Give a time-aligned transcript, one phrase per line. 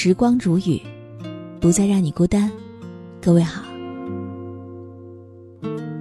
[0.00, 0.80] 时光煮雨，
[1.60, 2.48] 不再让你孤单。
[3.20, 3.64] 各位好，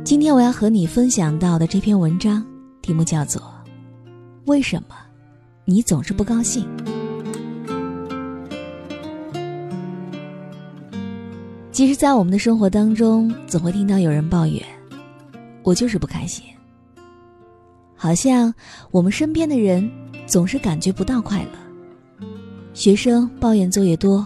[0.04, 2.46] 今天我要和你分享到的这篇文章
[2.84, 3.42] 题目叫做
[4.46, 4.96] 《为什么
[5.66, 6.64] 你总是不高兴》。
[11.72, 14.62] 其实，在我们的生活当中，总会听到有人抱怨
[15.66, 16.46] ：“我就是不开心。”
[17.98, 18.54] 好像
[18.92, 19.92] 我们身边的人
[20.28, 21.67] 总是感觉不到快乐。
[22.78, 24.24] 学生抱怨作业多，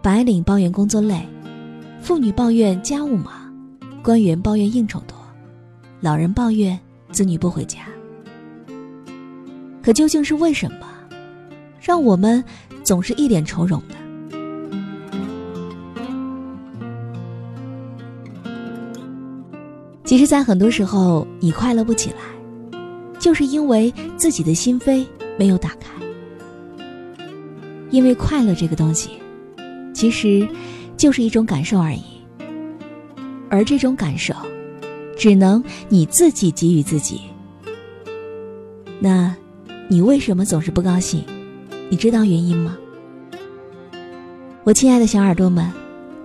[0.00, 1.28] 白领抱怨工作累，
[2.00, 3.52] 妇女抱怨家务忙，
[4.04, 5.18] 官员抱怨应酬多，
[6.00, 6.78] 老人抱怨
[7.10, 7.80] 子女不回家。
[9.82, 10.86] 可究竟是为什么，
[11.80, 12.42] 让我们
[12.84, 13.96] 总是一脸愁容的？
[20.04, 22.78] 其实，在很多时候，你快乐不起来，
[23.18, 25.04] 就是因为自己的心扉
[25.36, 25.97] 没有打开。
[27.90, 29.10] 因为快乐这个东西，
[29.94, 30.46] 其实
[30.96, 32.02] 就是一种感受而已，
[33.48, 34.34] 而这种感受，
[35.16, 37.20] 只能你自己给予自己。
[39.00, 39.34] 那，
[39.88, 41.24] 你为什么总是不高兴？
[41.88, 42.76] 你知道原因吗？
[44.64, 45.72] 我亲爱的小耳朵们，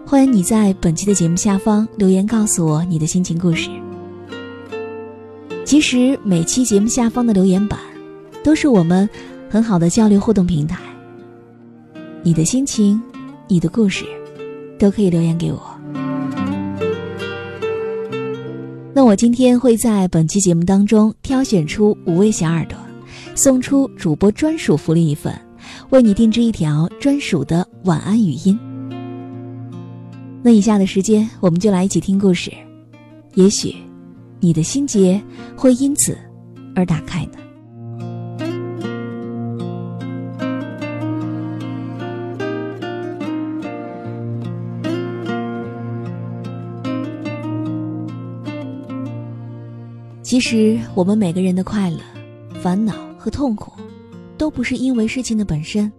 [0.06, 3.70] 欢迎你在本期的节目下方留言告诉我你的心情故事。
[5.64, 7.80] 其实每期节目下方的留言板，
[8.44, 9.10] 都是我们
[9.50, 10.78] 很好的交流互动平台。
[12.26, 13.02] 你的心情，
[13.50, 14.06] 你的故事，
[14.80, 15.62] 都可以留言给我。
[18.94, 22.78] 那我今天会在本期节目当中挑选出五位小耳朵，
[23.36, 25.38] 送出主播专属福利一份，
[25.90, 28.58] 为你定制一条专属的晚安语音。
[30.42, 32.50] 那以下的时间，我们就来一起听故事，
[33.34, 33.76] 也许
[34.40, 35.22] 你的心结
[35.58, 36.18] 会因此
[36.74, 37.43] 而打开呢。
[50.34, 52.00] 其实，我们每个人的快乐、
[52.60, 53.72] 烦恼和痛苦，
[54.36, 55.92] 都不是因为事情的本身，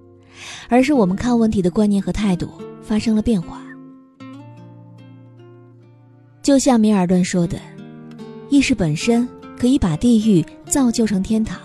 [0.68, 2.50] 而是我们看问题的观念和态度
[2.82, 3.62] 发生了变化。
[6.42, 7.60] 就像米尔顿说的
[8.50, 11.60] ：“意识本身可以把地狱造就成天堂，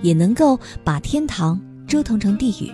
[0.00, 2.72] 也能够把天堂折腾成地狱。”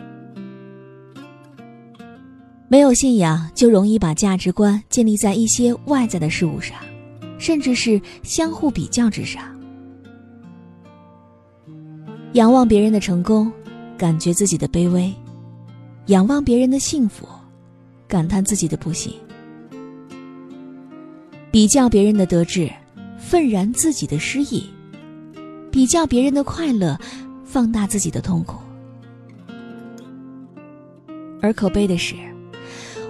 [2.71, 6.77] 没有信仰，就容易把价值观建立在一些外在的事物上。
[7.47, 9.41] 甚至是相互比较之上，
[12.33, 13.53] 仰望别人的成功，
[13.97, 15.13] 感觉自己的卑微；
[16.07, 17.25] 仰望别人的幸福，
[18.09, 19.13] 感叹自己的不幸；
[21.53, 22.69] 比较别人的得志，
[23.17, 24.65] 愤然自己的失意；
[25.71, 26.99] 比较别人的快乐，
[27.45, 28.57] 放大自己的痛苦。
[31.41, 32.17] 而可悲的是，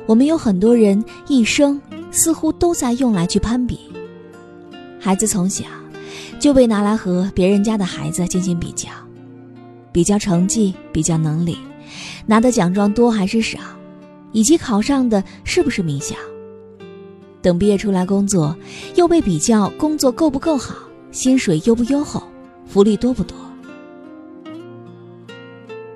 [0.06, 1.80] 我们有很多人一生
[2.10, 3.80] 似乎都在用来去攀比。
[5.06, 5.65] 孩子从小
[6.41, 8.89] 就被拿来和别人家的孩子进行比较，
[9.93, 11.56] 比较成绩，比较能力，
[12.27, 13.56] 拿的奖状多还是少，
[14.33, 16.16] 以及考上的是不是名校。
[17.41, 18.56] 等毕业出来工作，
[18.97, 20.75] 又被比较工作够不够好，
[21.12, 22.21] 薪水优不优厚，
[22.66, 23.37] 福利多不多。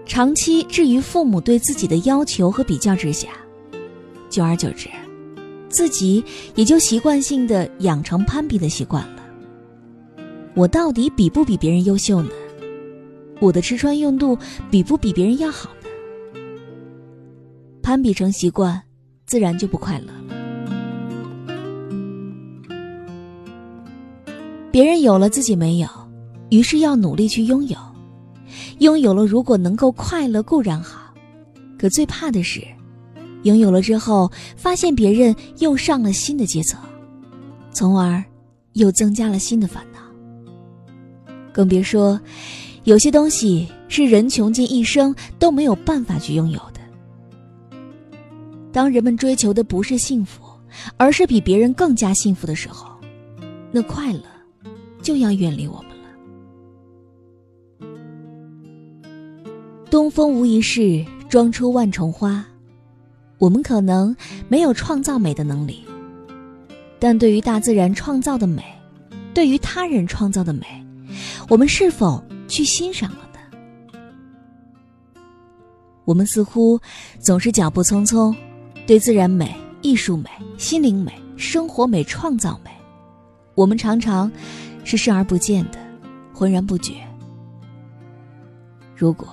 [0.06, 3.30] 长期置于父母对自己的要求和比较之下，
[4.28, 4.88] 久而久之。
[5.70, 6.22] 自己
[6.56, 9.22] 也就习惯性的养成攀比的习惯了。
[10.54, 12.30] 我到底比不比别人优秀呢？
[13.40, 14.36] 我的吃穿用度
[14.70, 15.88] 比不比别人要好呢？
[17.82, 18.82] 攀比成习惯，
[19.26, 20.14] 自然就不快乐了。
[24.70, 25.88] 别人有了自己没有，
[26.50, 27.76] 于是要努力去拥有。
[28.80, 31.14] 拥有了，如果能够快乐固然好，
[31.78, 32.60] 可最怕的是。
[33.44, 36.80] 拥有了之后，发现别人又上了新的阶层，
[37.72, 38.22] 从而
[38.74, 40.00] 又增加了新的烦恼。
[41.52, 42.20] 更别说，
[42.84, 46.80] 有些东西是人穷尽一生都没有办法去拥有的。
[48.72, 50.42] 当人们追求的不是幸福，
[50.96, 52.88] 而是比别人更加幸福的时候，
[53.72, 54.22] 那快乐
[55.02, 57.88] 就要远离我们了。
[59.90, 62.46] 东风无一事，装出万重花。
[63.40, 64.14] 我们可能
[64.48, 65.82] 没有创造美的能力，
[66.98, 68.62] 但对于大自然创造的美，
[69.32, 70.60] 对于他人创造的美，
[71.48, 73.40] 我们是否去欣赏了呢？
[76.04, 76.78] 我们似乎
[77.18, 78.36] 总是脚步匆匆，
[78.86, 80.28] 对自然美、艺术美、
[80.58, 82.70] 心灵美、生活美、创造美，
[83.54, 84.30] 我们常常
[84.84, 85.78] 是视而不见的，
[86.34, 86.92] 浑然不觉。
[88.94, 89.26] 如果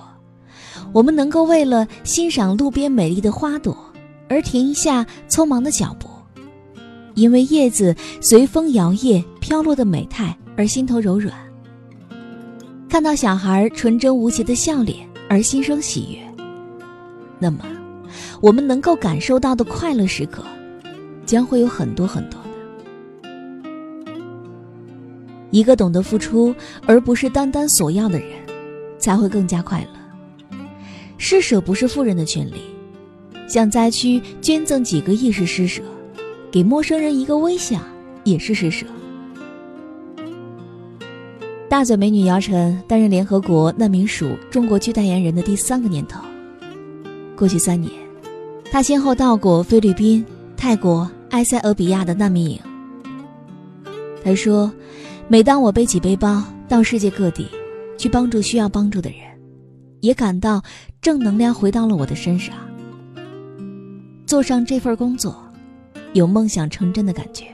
[0.94, 3.76] 我们能够为了欣赏路边美丽的花朵
[4.28, 6.08] 而停一下匆忙的脚步，
[7.14, 11.34] 因为叶子随风摇曳飘落的美态而心头柔软。
[12.88, 16.44] 看到小孩纯真无邪的笑脸而心生喜悦，
[17.38, 17.58] 那么，
[18.40, 20.42] 我们能够感受到的快乐时刻，
[21.26, 22.48] 将会有很多很多的。
[25.50, 26.54] 一个懂得付出
[26.86, 28.28] 而不是单单索要的人，
[28.98, 29.88] 才会更加快乐。
[31.16, 32.60] 施舍不是富人的权利，
[33.48, 35.82] 向灾区捐赠几个亿是施舍，
[36.50, 37.80] 给陌生人一个微笑
[38.22, 38.86] 也是施舍。
[41.68, 46.20] 大嘴美女姚晨担任联合国难民署中国区代言人的第三个年头。
[47.36, 47.90] 过去三年，
[48.70, 50.24] 她先后到过菲律宾、
[50.56, 52.58] 泰国、埃塞俄比亚的难民营。
[54.24, 54.72] 她说
[55.28, 57.46] ：“每当我背起背包到世界各地，
[57.96, 59.20] 去帮助需要帮助的人，
[60.00, 60.62] 也感到
[61.00, 62.54] 正能量回到了我的身上。
[64.28, 65.42] 做上这份工作，
[66.12, 67.46] 有梦想成真的感觉。”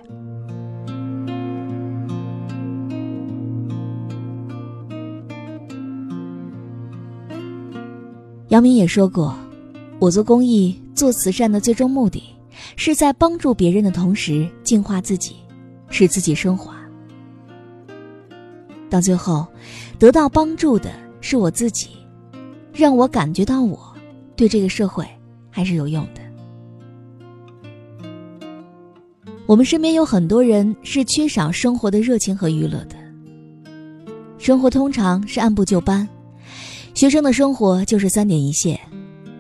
[8.49, 9.37] 姚明也说过
[10.01, 12.21] ：“我做公益、做慈善的最终目的，
[12.75, 15.37] 是在帮助别人的同时净化自己，
[15.91, 16.75] 使自己升华。
[18.91, 19.47] 到最后，
[19.97, 20.91] 得到帮助的
[21.21, 21.91] 是我自己，
[22.73, 23.79] 让我感觉到我
[24.35, 25.07] 对这个社会
[25.51, 26.24] 还是有用的。
[29.47, 32.97] 我们身边有很多人是缺少生活的热情和娱乐的，
[34.39, 36.09] 生活通常是按部就班。”
[36.95, 38.79] 学生的生活就是三点一线，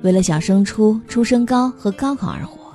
[0.02, 2.72] 为了小升初、初升高和高考而活，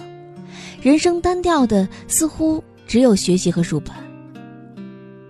[0.81, 3.93] 人生单调的似乎只有学习和书本。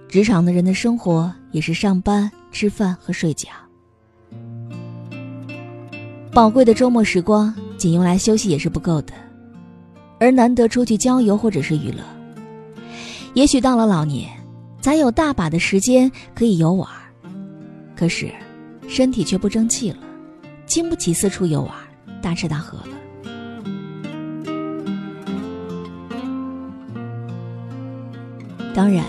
[0.08, 3.50] 职场的人的生活也是上班、吃饭和睡觉，
[6.32, 9.14] 宝贵的周末时光仅用来休息也是不够的，
[10.20, 12.04] 而难得出去郊游或者是娱乐。
[13.34, 14.30] 也许到了老年，
[14.82, 16.90] 才有大把的时间可以游玩，
[17.96, 18.32] 可是。
[18.92, 19.98] 身体却不争气了，
[20.66, 21.72] 经不起四处游玩、
[22.24, 22.88] 大吃大喝了。
[28.74, 29.06] 当然，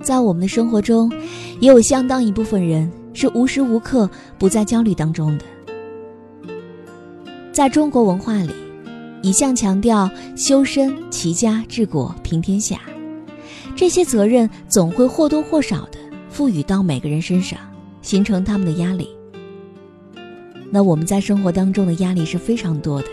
[0.00, 1.08] 在我们的生活中，
[1.60, 4.10] 也有相当一部分人是无时无刻
[4.40, 5.44] 不在焦虑当中的。
[7.52, 8.50] 在中国文化里，
[9.22, 12.80] 一向强调修身、齐家、治国、平天下，
[13.74, 15.98] 这些责任总会或多或少的
[16.28, 17.58] 赋予到每个人身上。
[18.02, 19.08] 形成他们的压力。
[20.72, 23.06] 那我们在生活当中的压力是非常多的，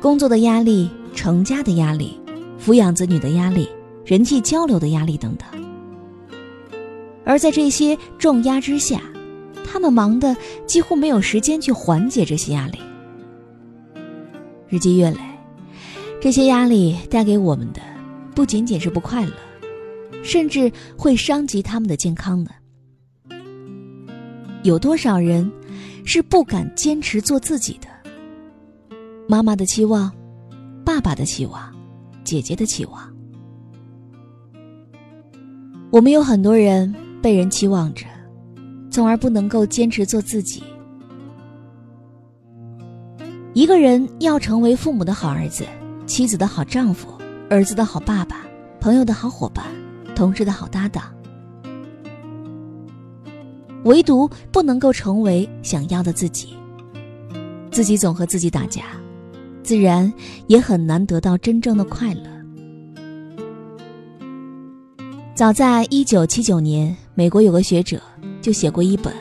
[0.00, 2.18] 工作的压力、成家的压力、
[2.60, 3.68] 抚养子女的压力、
[4.04, 5.46] 人际交流的压力等等。
[7.24, 9.00] 而在这些重压之下，
[9.64, 10.36] 他们忙的
[10.66, 12.80] 几乎没有时间去缓解这些压力。
[14.70, 15.18] 日积月累，
[16.20, 17.80] 这些压力带给我们的
[18.36, 19.32] 不仅仅是不快乐，
[20.22, 22.50] 甚至会伤及他们的健康呢。
[24.62, 25.50] 有多少人
[26.04, 27.88] 是不敢坚持做自己的？
[29.28, 30.12] 妈妈的期望，
[30.84, 31.74] 爸爸的期望，
[32.22, 33.12] 姐姐的期望。
[35.90, 38.06] 我们有很多人被人期望着，
[38.88, 40.62] 从而不能够坚持做自己。
[43.52, 45.64] 一个人要成为父母的好儿子，
[46.06, 47.08] 妻子的好丈夫，
[47.48, 48.46] 儿子的好爸爸，
[48.80, 49.64] 朋友的好伙伴，
[50.14, 51.02] 同事的好搭档。
[53.82, 56.54] 唯独不能够成为想要的自己，
[57.72, 58.84] 自己总和自己打架，
[59.64, 60.12] 自然
[60.46, 62.22] 也很难得到真正的快乐。
[65.34, 68.00] 早在一九七九年，美国有个学者
[68.40, 69.12] 就写过一本《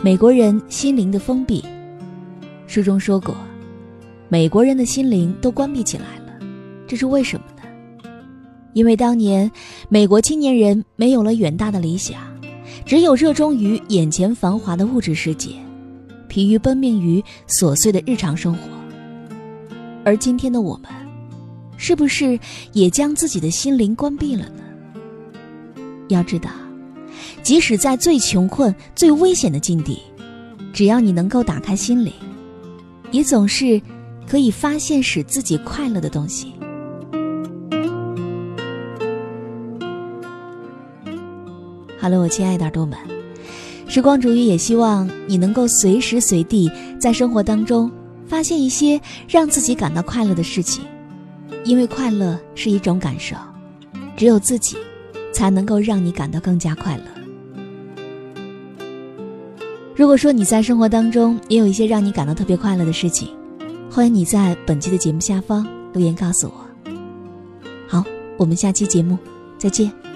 [0.00, 1.60] 美国人心灵的封闭》，
[2.66, 3.36] 书中说过，
[4.28, 6.38] 美国人的心灵都关闭起来了，
[6.86, 8.10] 这是为什么呢？
[8.74, 9.50] 因为当年
[9.88, 12.20] 美国青年人没有了远大的理想。
[12.84, 15.50] 只有热衷于眼前繁华的物质世界，
[16.26, 18.60] 疲于奔命于琐碎的日常生活。
[20.04, 20.90] 而今天的我们，
[21.76, 22.38] 是不是
[22.72, 24.62] 也将自己的心灵关闭了呢？
[26.08, 26.50] 要知道，
[27.42, 29.98] 即使在最穷困、最危险的境地，
[30.72, 32.12] 只要你能够打开心灵，
[33.10, 33.78] 也总是
[34.28, 36.52] 可以发现使自己快乐的东西。
[41.98, 42.96] 好了，我亲爱的耳朵们，
[43.88, 46.70] 时光煮雨也希望你能够随时随地
[47.00, 47.90] 在生活当中
[48.26, 50.84] 发现一些让自己感到快乐的事情，
[51.64, 53.34] 因为快乐是一种感受，
[54.16, 54.76] 只有自己
[55.32, 57.04] 才能够让你感到更加快乐。
[59.96, 63.28] 如果说你在生活当中也有一些让你感到特别快乐的事情，
[63.90, 66.90] 欢迎你在本期的节目下方留言告诉我。
[67.88, 68.04] 好，
[68.36, 69.18] 我们下期节目
[69.58, 70.07] 再见。